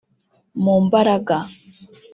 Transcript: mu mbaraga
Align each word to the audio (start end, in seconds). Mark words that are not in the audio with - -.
mu 0.63 0.75
mbaraga 0.85 1.37